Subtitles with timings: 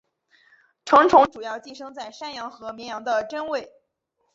[0.83, 3.71] 成虫主要寄生在山羊和绵羊的真胃。